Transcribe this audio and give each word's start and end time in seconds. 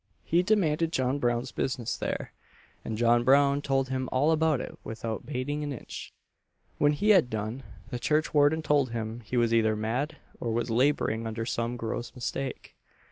He 0.23 0.41
demanded 0.41 0.91
John 0.91 1.19
Brown's 1.19 1.51
business 1.51 1.95
there, 1.95 2.33
and 2.83 2.97
John 2.97 3.23
Brown 3.23 3.61
told 3.61 3.89
him 3.89 4.09
all 4.11 4.31
about 4.31 4.59
it 4.59 4.79
without 4.83 5.27
bating 5.27 5.63
an 5.63 5.71
inch. 5.71 6.11
When 6.79 6.93
he 6.93 7.09
had 7.11 7.29
done, 7.29 7.61
the 7.91 7.99
churchwarden 7.99 8.63
told 8.63 8.89
him 8.89 9.19
he 9.19 9.37
was 9.37 9.53
either 9.53 9.75
mad, 9.75 10.17
or 10.39 10.51
was 10.53 10.71
labouring 10.71 11.27
under 11.27 11.45
some 11.45 11.77
gross 11.77 12.13
mistake. 12.15 12.75